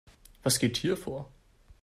Was 0.41 0.57
geht 0.57 0.77
hier 0.77 0.97
vor? 0.97 1.31